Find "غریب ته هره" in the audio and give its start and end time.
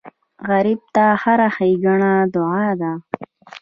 0.49-1.47